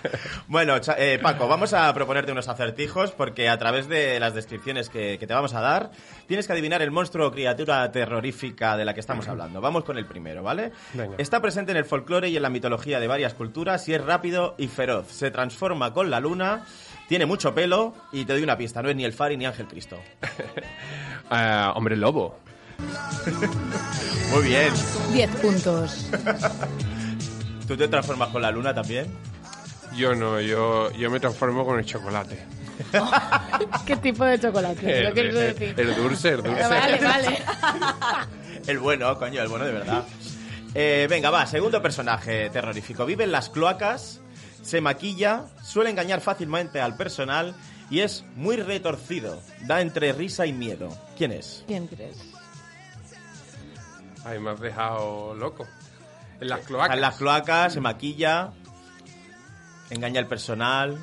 [0.47, 5.17] Bueno, eh, Paco, vamos a proponerte unos acertijos porque a través de las descripciones que,
[5.17, 5.91] que te vamos a dar,
[6.27, 9.61] tienes que adivinar el monstruo o criatura terrorífica de la que estamos hablando.
[9.61, 10.71] Vamos con el primero, ¿vale?
[10.93, 11.15] Venga.
[11.17, 14.55] Está presente en el folclore y en la mitología de varias culturas y es rápido
[14.57, 15.07] y feroz.
[15.11, 16.63] Se transforma con la luna,
[17.07, 19.67] tiene mucho pelo y te doy una pista, no es ni el Fari ni Ángel
[19.67, 19.99] Cristo.
[21.33, 22.37] Ah, hombre lobo.
[24.33, 24.73] Muy bien.
[25.13, 26.05] 10 puntos.
[27.67, 29.07] ¿Tú te transformas con la luna también?
[29.95, 32.37] Yo no, yo, yo me transformo con el chocolate.
[33.85, 35.01] ¿Qué tipo de chocolate?
[35.03, 35.73] Lo El, quieres el- decir.
[35.79, 36.67] el dulce, el dulce.
[36.67, 37.39] Vale, vale.
[38.67, 40.03] El bueno, coño, el bueno de verdad.
[40.75, 43.07] Eh, venga, va, segundo personaje terrorífico.
[43.07, 44.21] Vive en las cloacas,
[44.61, 47.55] se maquilla, suele engañar fácilmente al personal
[47.89, 49.41] y es muy retorcido.
[49.65, 50.95] Da entre risa y miedo.
[51.17, 51.63] ¿Quién es?
[51.65, 52.17] ¿Quién crees?
[54.25, 55.67] Ay, me has dejado loco.
[56.39, 56.95] En las cloacas.
[56.95, 58.51] En las cloacas, se maquilla,
[59.89, 60.97] engaña al personal.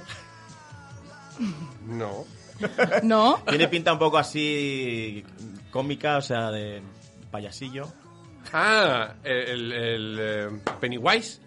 [1.86, 2.24] No.
[3.02, 3.38] ¿No?
[3.48, 5.24] Tiene pinta un poco así
[5.70, 6.82] cómica, o sea, de
[7.30, 7.86] payasillo.
[8.52, 10.48] Ah, el, el, eh,
[10.80, 11.40] Pennywise.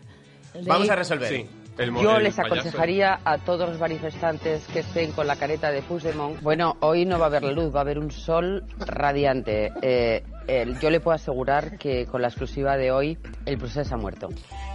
[0.66, 1.30] Vamos a resolver.
[1.30, 1.50] Sí.
[1.78, 2.54] el Yo el les payaso.
[2.54, 6.40] aconsejaría a todos los manifestantes que estén con la careta de Puigdemont.
[6.42, 9.72] Bueno, hoy no va a haber la luz, va a haber un sol radiante.
[9.82, 10.24] Eh,
[10.82, 14.30] yo le puedo asegurar que con la exclusiva de hoy el proceso ha muerto.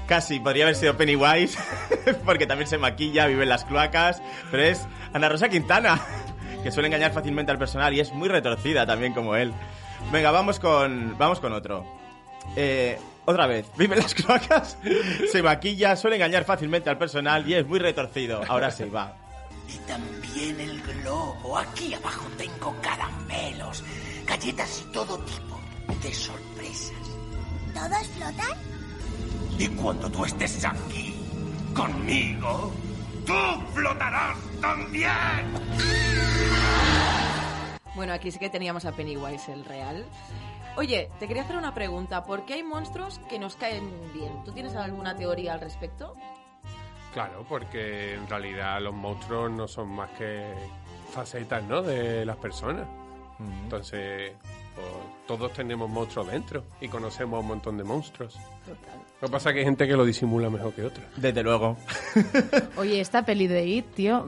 [0.07, 1.59] Casi, podría haber sido Pennywise,
[2.25, 6.01] porque también se maquilla, vive en las cloacas, pero es Ana Rosa Quintana,
[6.63, 9.53] que suele engañar fácilmente al personal y es muy retorcida también como él.
[10.13, 11.85] Venga, vamos con, vamos con otro.
[12.55, 14.79] Eh, otra vez, vive en las cloacas,
[15.31, 18.43] se maquilla, suele engañar fácilmente al personal y es muy retorcido.
[18.49, 19.26] Ahora sí, va.
[19.69, 21.59] Y también el globo.
[21.59, 23.83] Aquí abajo tengo caramelos,
[24.27, 25.61] galletas y todo tipo
[26.03, 26.97] de sorpresas.
[27.75, 28.59] ¿Todos flotan?
[29.59, 31.15] Y cuando tú estés aquí,
[31.75, 32.73] conmigo,
[33.25, 33.35] tú
[33.75, 35.55] flotarás también.
[37.95, 40.05] Bueno, aquí sí que teníamos a Pennywise, el real.
[40.77, 42.25] Oye, te quería hacer una pregunta.
[42.25, 44.45] ¿Por qué hay monstruos que nos caen bien?
[44.45, 46.15] ¿Tú tienes alguna teoría al respecto?
[47.17, 50.53] Claro, porque en realidad los monstruos no son más que
[51.15, 51.81] facetas, ¿no?
[51.81, 52.87] De las personas.
[53.63, 54.33] Entonces,
[54.75, 54.87] pues,
[55.27, 58.37] todos tenemos monstruos dentro y conocemos un montón de monstruos.
[59.23, 61.05] Lo que pasa es que hay gente que lo disimula mejor que otra.
[61.17, 61.79] Desde luego.
[62.77, 64.27] Oye, esta peli de It, tío,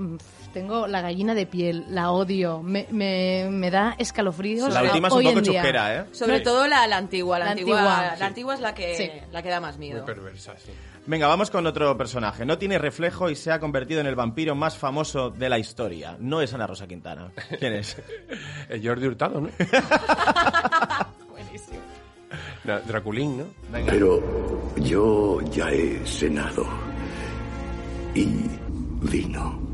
[0.55, 4.73] tengo la gallina de piel, la odio, me, me, me da escalofríos.
[4.73, 6.05] La última es un poco chusquera, ¿eh?
[6.13, 6.43] Sobre Sí.
[6.45, 7.39] todo la, la antigua.
[7.39, 8.23] La, La antigua, antigua, la sí.
[8.25, 9.11] antigua es la que, Sí.
[9.31, 9.99] la que da más miedo.
[9.99, 10.73] Muy perversa, sí.
[11.09, 12.45] Venga, vamos con otro personaje.
[12.45, 16.17] No tiene reflejo y se ha convertido en el vampiro más famoso de la historia.
[16.21, 17.33] No es Ana Rosa Quintana.
[17.59, 17.97] ¿Quién es?
[18.69, 19.49] El Jordi Hurtado, ¿no?
[22.65, 23.45] Na- Draculín, ¿no?
[23.87, 26.67] Pero yo ya he cenado.
[28.15, 28.27] Y
[29.01, 29.68] vino.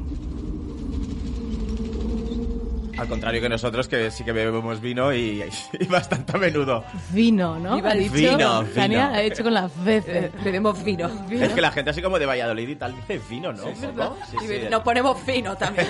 [2.99, 5.43] Al contrario que nosotros, que sí que bebemos vino y,
[5.81, 6.85] y bastante a menudo.
[7.11, 7.77] Vino, ¿no?
[7.79, 9.15] Iba dicho, decir vino, Tania vino.
[9.19, 10.25] ha hecho con las veces.
[10.27, 11.11] Eh, bebemos vino.
[11.31, 13.65] Es que la gente así como de Valladolid y tal dice vino, ¿no?
[13.75, 14.55] Sí, Y sí.
[14.71, 15.87] Nos ponemos fino también.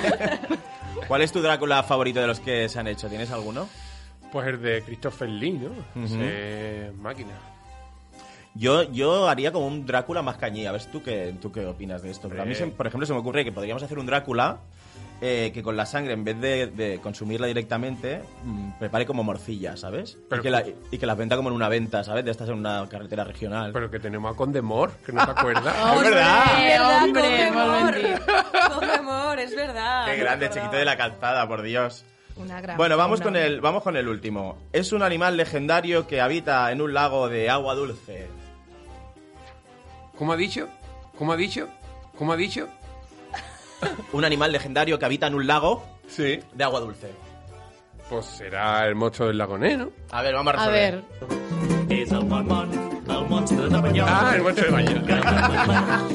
[1.09, 3.09] ¿Cuál es tu Drácula favorito de los que se han hecho?
[3.09, 3.69] ¿Tienes alguno?
[4.33, 5.53] Pues el de Christopher Lee,
[5.95, 6.05] ¿no?
[6.05, 7.33] Ese máquina.
[8.57, 10.65] Yo, yo haría como un Drácula más cañí.
[10.67, 12.29] A ver tú qué, tú qué opinas de esto.
[12.29, 14.59] Pero a mí, se- por ejemplo, se me ocurre que podríamos hacer un Drácula
[15.21, 19.77] eh, que con la sangre, en vez de, de consumirla directamente, mm, prepare como morcilla,
[19.77, 20.19] ¿sabes?
[20.29, 22.25] Pero y, que la, y que las venda como en una venta, ¿sabes?
[22.25, 23.73] De estas en una carretera regional.
[23.73, 25.75] Pero que tenemos a Condemor, que no te acuerdas.
[25.97, 27.03] ¡Es verdad!
[27.05, 27.67] Hombre, Condemor.
[27.67, 28.23] Valentí.
[28.75, 30.07] Condemor, es verdad.
[30.07, 32.05] ¡Qué grande, chiquito de la calzada, por Dios!
[32.37, 34.59] Una gran Bueno, vamos con, el, vamos con el último.
[34.73, 38.27] Es un animal legendario que habita en un lago de agua dulce.
[40.19, 40.69] ¿Cómo ha dicho?
[41.17, 41.69] ¿Cómo ha dicho?
[42.19, 42.69] ¿Cómo ha dicho?
[44.13, 46.39] Un animal legendario que habita en un lago Sí.
[46.53, 47.11] de agua dulce.
[48.09, 49.91] Pues será el monstruo del lagoné, ¿no?
[50.11, 51.03] A ver, vamos a A resolver.
[51.89, 54.13] ver, És el el monstre de Banyoles.
[54.15, 55.05] Ah, el monstruo de Banyoles.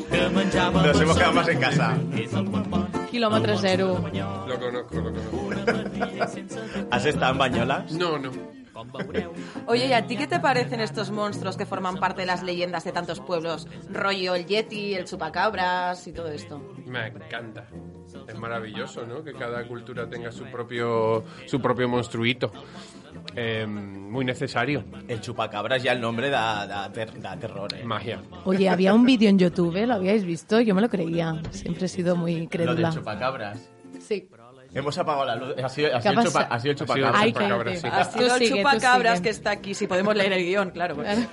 [0.09, 0.83] Que menjava...
[0.83, 1.97] Nos hemos quedado más en casa.
[2.15, 2.49] És el
[3.11, 4.03] kilómetro cero.
[4.47, 5.49] Lo conozco, lo conozco.
[6.91, 7.91] ¿Has estado en Bañolas?
[7.91, 8.31] No, no.
[9.67, 12.83] Oye, ¿y a ti qué te parecen estos monstruos que forman parte de las leyendas
[12.83, 13.67] de tantos pueblos?
[13.91, 16.61] Rollo el Yeti, el chupacabras y todo esto.
[16.85, 17.67] Me encanta.
[18.27, 19.23] Es maravilloso, ¿no?
[19.23, 22.51] Que cada cultura tenga su propio, su propio monstruito.
[23.35, 24.83] eh, muy necesario.
[25.07, 27.83] El chupacabras ya el nombre da, da, ter- da terror, ¿eh?
[27.83, 28.21] Magia.
[28.45, 30.59] Oye, había un vídeo en YouTube, ¿lo habíais visto?
[30.61, 31.39] Yo me lo creía.
[31.51, 32.89] Siempre he sido muy Lo del crédula.
[32.91, 33.69] chupacabras.
[33.99, 34.27] Sí.
[34.73, 35.55] Hemos apagado la luz.
[35.63, 37.21] Ha sido, ha ¿Qué sido el, chupa- ha sido el Ha sido el chupacabras.
[37.21, 37.81] Ay, chupacabras, cállate.
[37.81, 37.87] sí.
[37.91, 39.73] Ha sido el chupacabras que está aquí.
[39.73, 40.95] Si podemos leer el guion, claro.
[40.95, 41.27] pues.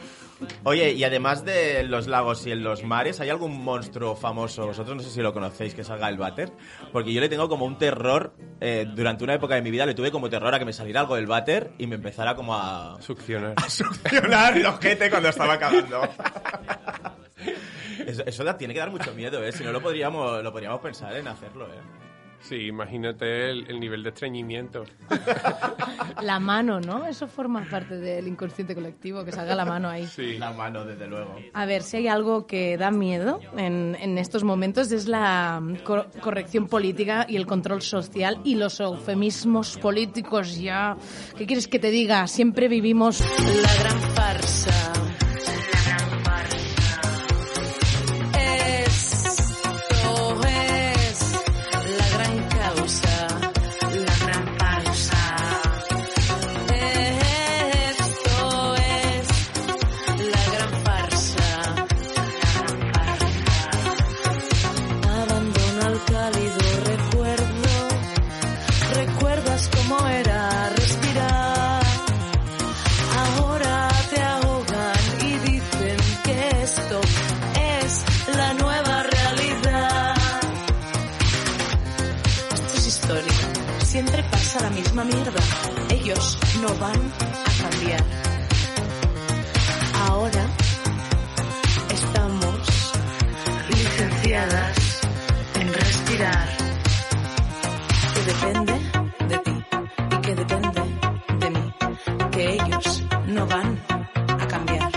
[0.64, 4.66] Oye, y además de los lagos y en los mares, ¿hay algún monstruo famoso?
[4.66, 6.53] Vosotros no sé si lo conocéis, que salga el váter.
[6.92, 8.35] Porque yo le tengo como un terror.
[8.61, 11.01] eh, durante una época de mi vida le tuve como terror a que me saliera
[11.01, 13.55] algo del váter y me empezara como a, Succionar.
[13.57, 16.03] a succionar el ojete cuando estaba acabando.
[18.07, 19.51] Eso, eso da- tiene que dar mucho miedo, ¿eh?
[19.51, 21.81] Si no lo podríamos, lo podríamos pensar en hacerlo, ¿eh?
[22.40, 24.85] Sí, imagínate el, el nivel de estreñimiento.
[26.22, 27.07] La mano, ¿no?
[27.07, 30.07] Eso forma parte del inconsciente colectivo, que salga la mano ahí.
[30.07, 30.38] Sí.
[30.38, 31.37] La mano, desde luego.
[31.53, 35.77] A ver, si hay algo que da miedo en, en estos momentos es la mm,
[35.85, 40.96] cor- corrección política y el control social y los eufemismos políticos ya.
[41.37, 42.27] ¿Qué quieres que te diga?
[42.29, 44.92] Siempre vivimos la gran farsa.
[85.04, 85.40] Mierda.
[85.90, 87.12] Ellos no van
[87.44, 88.04] a cambiar.
[90.09, 90.46] Ahora
[91.90, 92.92] estamos
[93.68, 95.00] licenciadas
[95.54, 96.48] en respirar.
[98.14, 98.72] Que depende
[99.28, 99.64] de ti
[100.11, 100.82] y que depende
[101.40, 101.74] de mí.
[102.32, 103.78] Que ellos no van
[104.40, 104.92] a cambiar.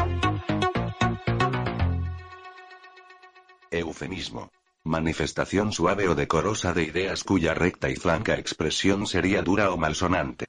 [3.72, 4.50] Eufemismo.
[4.86, 10.46] Manifestación suave o decorosa de ideas cuya recta y flanca expresión sería dura o malsonante.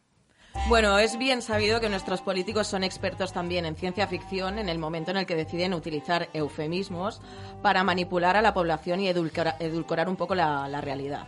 [0.68, 4.78] Bueno, es bien sabido que nuestros políticos son expertos también en ciencia ficción en el
[4.78, 7.20] momento en el que deciden utilizar eufemismos
[7.60, 11.26] para manipular a la población y edulcora- edulcorar un poco la, la realidad.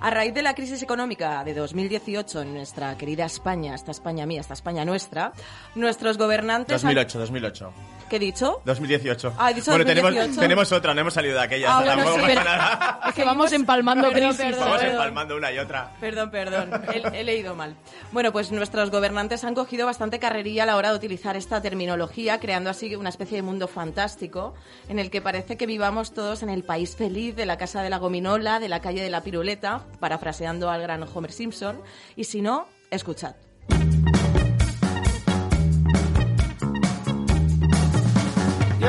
[0.00, 4.40] A raíz de la crisis económica de 2018 en nuestra querida España, esta España mía,
[4.40, 5.32] esta España nuestra,
[5.76, 6.82] nuestros gobernantes...
[6.84, 7.72] han- 2008, 2008.
[8.10, 8.60] ¿Qué he dicho?
[8.64, 9.34] 2018.
[9.38, 10.12] Ah, he dicho bueno, 2018.
[10.18, 11.78] Tenemos, tenemos otra, no hemos salido de aquella.
[11.78, 12.34] Ah, bueno, sí.
[12.34, 13.00] nada.
[13.08, 14.44] Es que vamos empalmando Perdón, crisis.
[14.46, 14.94] perdón, Vamos perdón.
[14.96, 15.92] empalmando una y otra.
[16.00, 17.76] Perdón, perdón, he, he leído mal.
[18.12, 22.40] Bueno, pues nuestros gobernantes han cogido bastante carrerilla a la hora de utilizar esta terminología,
[22.40, 24.54] creando así una especie de mundo fantástico
[24.88, 27.90] en el que parece que vivamos todos en el país feliz de la casa de
[27.90, 31.80] la gominola, de la calle de la piruleta, parafraseando al gran Homer Simpson.
[32.16, 33.34] Y si no, escuchad.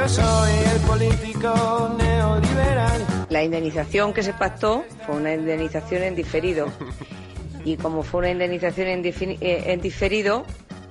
[0.02, 3.28] Yo soy el político neoliberal.
[3.30, 6.72] La indemnización que se pactó fue una indemnización en diferido.
[7.64, 9.38] Y como fue una indemnización en, eh,
[9.68, 10.44] en diferido,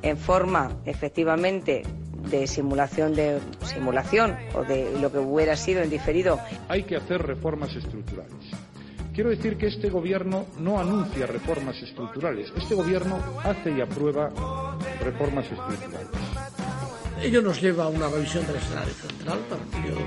[0.03, 1.83] en forma efectivamente
[2.31, 7.21] de simulación de simulación o de lo que hubiera sido en diferido Hay que hacer
[7.21, 8.53] reformas estructurales.
[9.13, 14.31] Quiero decir que este gobierno no anuncia reformas estructurales, este gobierno hace y aprueba
[15.01, 16.40] reformas estructurales.
[17.23, 20.01] Ello nos lleva a una revisión del escenario central para el periodo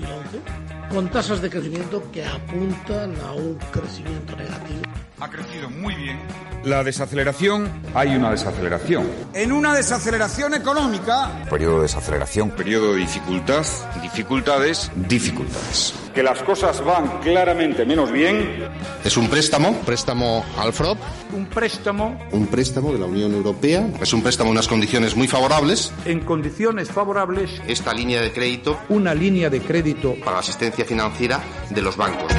[0.00, 4.80] 2008-2011, con tasas de crecimiento que apuntan a un crecimiento negativo.
[5.20, 6.18] Ha crecido muy bien.
[6.64, 7.70] La desaceleración.
[7.94, 9.06] Hay una desaceleración.
[9.34, 11.44] En una desaceleración económica.
[11.50, 12.50] Periodo de desaceleración.
[12.50, 13.64] Periodo de dificultad.
[14.02, 14.90] Dificultades.
[14.94, 15.94] Dificultades.
[16.16, 18.70] Que las cosas van claramente menos bien.
[19.04, 20.96] Es un préstamo, préstamo al FROP,
[21.34, 23.86] Un préstamo un préstamo de la Unión Europea.
[24.00, 25.92] Es un préstamo en unas condiciones muy favorables.
[26.06, 31.38] en condiciones favorables, Esta línea de crédito una línea de crédito para la asistencia financiera
[31.68, 32.32] de los bancos.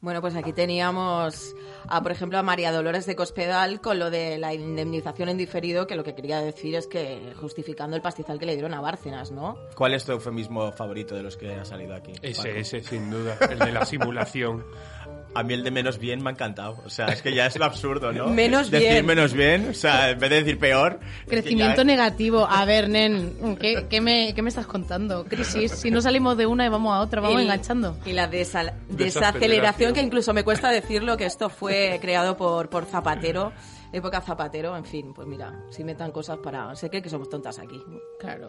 [0.00, 1.54] Bueno, pues aquí teníamos
[1.92, 5.86] a, por ejemplo, a María Dolores de Cospedal con lo de la indemnización en diferido,
[5.86, 9.30] que lo que quería decir es que justificando el pastizal que le dieron a Bárcenas,
[9.30, 9.58] ¿no?
[9.74, 12.12] ¿Cuál es tu eufemismo favorito de los que ha salido aquí?
[12.22, 12.60] Ese, Paco?
[12.60, 14.64] ese, sin duda, el de la simulación.
[15.34, 16.78] A mí el de menos bien me ha encantado.
[16.84, 18.26] O sea, es que ya es lo absurdo, ¿no?
[18.34, 19.06] Menos decir bien.
[19.06, 21.00] menos bien, o sea, en vez de decir peor.
[21.26, 22.46] Crecimiento ya- negativo.
[22.48, 25.24] A ver, nen, ¿qué, qué me, ¿qué me estás contando?
[25.24, 25.72] Crisis.
[25.72, 27.96] Si no salimos de una y vamos a otra, vamos Y- enganchando.
[28.04, 29.94] Y la desal- Desaceleración.
[29.94, 33.52] que incluso me cuesta decirlo, que esto fue creado por, por Zapatero,
[33.92, 36.74] época Zapatero, en fin, pues mira, si metan cosas para...
[36.76, 37.82] Sé que, que somos tontas aquí.
[38.20, 38.48] Claro,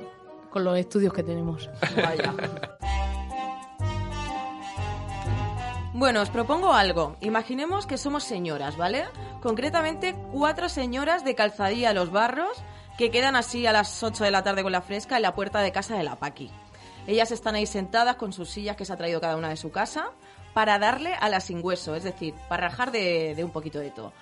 [0.49, 1.69] con los estudios que tenemos.
[1.95, 2.33] Vaya.
[5.95, 7.15] Bueno, os propongo algo.
[7.21, 9.05] Imaginemos que somos señoras, ¿vale?
[9.43, 12.63] Concretamente, cuatro señoras de calzadilla Los Barros
[12.97, 15.61] que quedan así a las 8 de la tarde con la fresca en la puerta
[15.61, 16.49] de casa de la Paqui.
[17.05, 19.69] Ellas están ahí sentadas con sus sillas que se ha traído cada una de su
[19.69, 20.09] casa
[20.55, 24.13] para darle a la sin hueso, es decir, para rajar de un poquito de todo.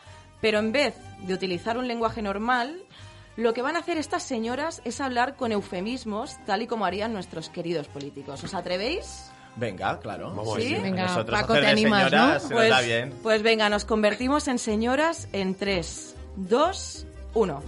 [0.41, 2.83] Pero en vez de utilizar un lenguaje normal,
[3.37, 7.13] lo que van a hacer estas señoras es hablar con eufemismos, tal y como harían
[7.13, 8.43] nuestros queridos políticos.
[8.43, 9.30] ¿Os atrevéis?
[9.55, 10.33] Venga, claro.
[10.57, 10.75] ¿Sí?
[10.75, 12.47] Venga, Nosotros Paco, hacer te de animas, señoras ¿no?
[12.49, 13.13] se nos da bien.
[13.21, 17.63] Pues venga, nos convertimos en señoras en 3, 2, 1.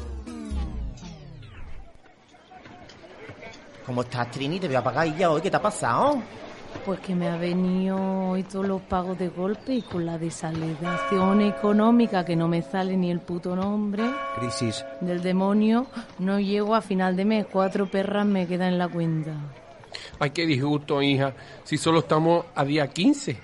[3.86, 4.59] ¿Cómo estás, Trini?
[4.59, 5.41] Te voy a pagar ya hoy.
[5.41, 6.21] ¿Qué te ha pasado?
[6.86, 7.97] Pues que me ha venido
[8.29, 12.97] hoy todos los pagos de golpe y con la desalentación económica que no me sale
[12.97, 14.03] ni el puto nombre
[14.39, 14.84] Crisis.
[14.99, 15.86] del demonio,
[16.17, 17.45] no llego a final de mes.
[17.51, 19.34] Cuatro perras me quedan en la cuenta.
[20.19, 21.33] Ay, qué disgusto, hija.
[21.63, 23.37] Si solo estamos a día 15.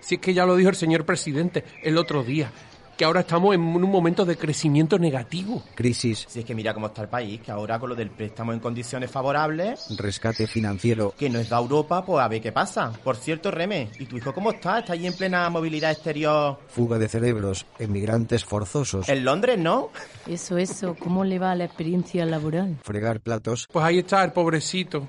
[0.00, 2.50] Si es que ya lo dijo el señor presidente el otro día,
[2.96, 5.62] que ahora estamos en un momento de crecimiento negativo.
[5.74, 6.26] Crisis.
[6.28, 8.60] Si es que mira cómo está el país, que ahora con lo del préstamo en
[8.60, 11.14] condiciones favorables, Rescate financiero.
[11.18, 12.92] que nos da Europa, pues a ver qué pasa.
[13.04, 14.80] Por cierto, Reme, ¿y tu hijo cómo está?
[14.80, 17.64] ¿Está ahí en plena movilidad exterior Fuga de cerebros.
[17.78, 19.08] Emigrantes forzosos.
[19.08, 19.90] en Londres, no?
[20.26, 22.78] Eso, eso, ¿cómo le va la experiencia laboral?
[22.82, 23.66] Fregar platos.
[23.72, 25.08] Pues ahí está el pobrecito,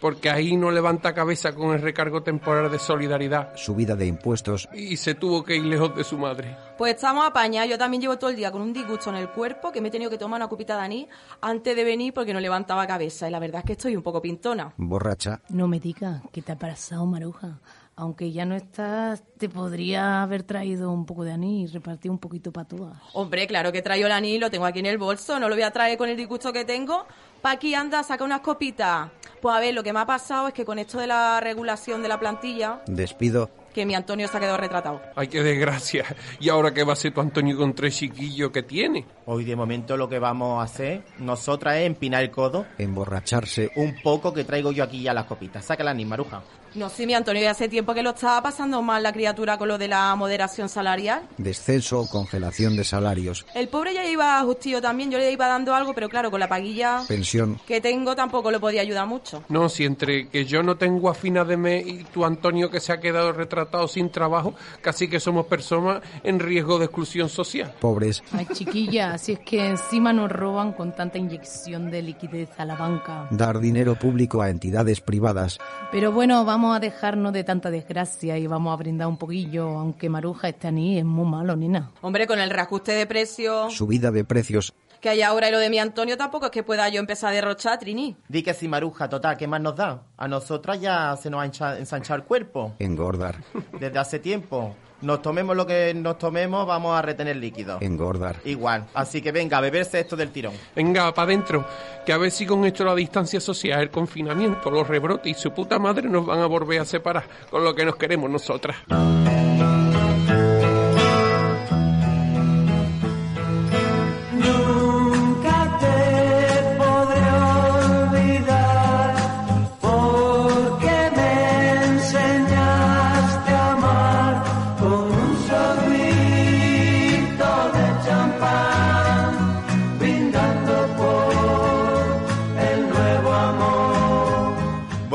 [0.00, 4.68] porque ahí no levanta cabeza con el recargo temporal de solidaridad Subida de impuestos.
[4.72, 6.56] y se tuvo que ir lejos de su madre.
[6.76, 7.68] Pues estamos apañados.
[7.70, 9.90] Yo también llevo todo el día con un disgusto en el cuerpo que me he
[9.90, 11.06] tenido que tomar una copita de anís
[11.40, 13.28] antes de venir porque no levantaba cabeza.
[13.28, 14.72] Y la verdad es que estoy un poco pintona.
[14.76, 15.40] Borracha.
[15.48, 17.58] No me digas que te ha pasado, Maruja.
[18.00, 22.18] Aunque ya no estás, te podría haber traído un poco de anís y repartir un
[22.18, 22.96] poquito para todas.
[23.12, 25.40] Hombre, claro que traigo el anís, lo tengo aquí en el bolso.
[25.40, 27.06] No lo voy a traer con el disgusto que tengo.
[27.42, 29.10] Paqui, anda, saca unas copitas.
[29.42, 32.00] Pues a ver, lo que me ha pasado es que con esto de la regulación
[32.00, 33.50] de la plantilla, Despido.
[33.74, 35.00] que mi Antonio se ha quedado retratado.
[35.16, 36.04] Ay, qué desgracia.
[36.40, 39.06] ¿Y ahora qué va a ser tu Antonio con tres chiquillos que tiene?
[39.26, 43.70] Hoy de momento lo que vamos a hacer nosotras es empinar el codo Emborracharse.
[43.76, 45.64] un poco que traigo yo aquí ya las copitas.
[45.64, 46.42] Sácala ni maruja.
[46.74, 49.68] No sé, mi Antonio, ya hace tiempo que lo estaba pasando mal la criatura con
[49.68, 51.22] lo de la moderación salarial.
[51.38, 53.46] Descenso o congelación de salarios.
[53.54, 56.48] El pobre ya iba justillo también, yo le iba dando algo, pero claro, con la
[56.48, 57.58] paguilla Pensión.
[57.66, 59.42] que tengo tampoco lo podía ayudar mucho.
[59.48, 62.80] No, si entre que yo no tengo a fina de mes y tu Antonio que
[62.80, 67.72] se ha quedado retratado sin trabajo, casi que somos personas en riesgo de exclusión social.
[67.80, 68.22] Pobres.
[68.32, 72.76] Ay, chiquilla, si es que encima nos roban con tanta inyección de liquidez a la
[72.76, 73.26] banca.
[73.30, 75.58] Dar dinero público a entidades privadas.
[75.90, 80.08] Pero bueno, vamos a dejarnos de tanta desgracia y vamos a brindar un poquillo, aunque
[80.08, 81.90] Maruja este anís es muy malo, nena.
[82.00, 84.72] Hombre, con el reajuste de precios Subida de precios.
[85.00, 87.32] que hay ahora y lo de mi Antonio tampoco es que pueda yo empezar a
[87.34, 88.16] derrochar, Trini.
[88.28, 90.02] Di que si maruja, total, ¿qué más nos da?
[90.16, 92.74] A nosotras ya se nos ha ensanchado el cuerpo.
[92.80, 93.36] Engordar.
[93.78, 94.74] Desde hace tiempo.
[95.00, 97.78] Nos tomemos lo que nos tomemos, vamos a retener líquido.
[97.80, 98.36] Engordar.
[98.44, 98.86] Igual.
[98.94, 100.54] Así que venga, a beberse esto del tirón.
[100.74, 101.64] Venga, para adentro,
[102.04, 105.52] que a ver si con esto la distancia social, el confinamiento, los rebrotes y su
[105.52, 108.76] puta madre nos van a volver a separar con lo que nos queremos nosotras.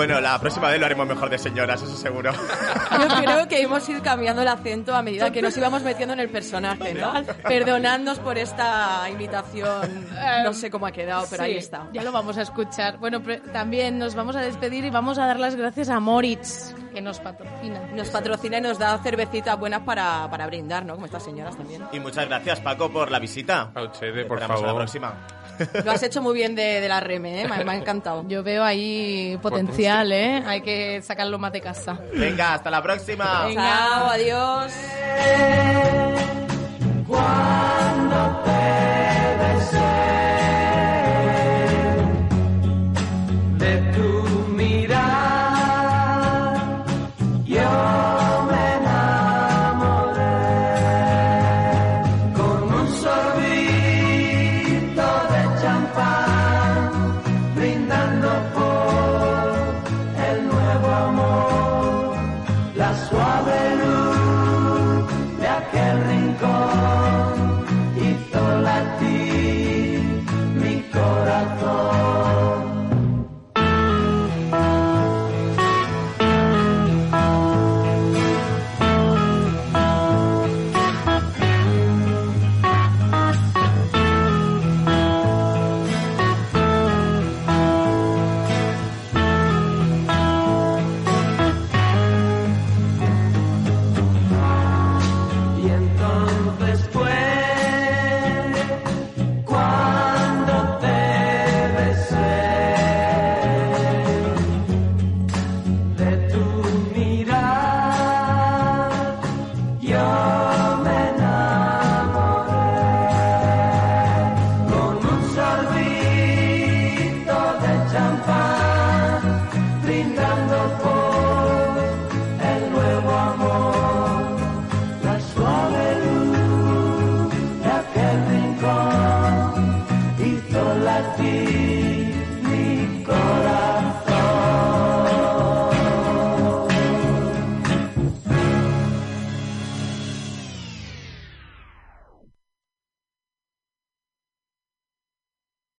[0.05, 2.33] Bueno, la próxima vez lo haremos mejor de señoras, eso seguro.
[2.91, 6.19] Yo creo que hemos ido cambiando el acento a medida que nos íbamos metiendo en
[6.19, 7.13] el personaje, ¿no?
[7.47, 10.07] Perdonadnos por esta imitación,
[10.43, 11.87] no sé cómo ha quedado, pero ahí Sí, está.
[11.93, 12.97] Ya lo vamos a escuchar.
[12.97, 13.21] Bueno,
[13.53, 17.19] también nos vamos a despedir y vamos a dar las gracias a Moritz, que nos
[17.21, 17.79] patrocina.
[17.93, 20.95] Nos patrocina y nos da cervecitas buenas para, para brindar, ¿no?
[20.95, 21.81] Como estas señoras también.
[21.93, 23.71] Y muchas gracias, Paco, por la visita.
[23.73, 24.81] A ustedes, Te por esperamos a la favor.
[24.81, 25.13] próxima.
[25.83, 27.47] Lo has hecho muy bien de, de la reme, ¿eh?
[27.47, 28.25] me, ha encantado.
[28.27, 30.43] Yo veo ahí potencial, ¿eh?
[30.45, 31.99] Hay que sacarlo más de casa.
[32.13, 33.45] Venga, hasta la próxima.
[33.45, 34.71] Venga, adiós.
[37.07, 38.82] Cuando te...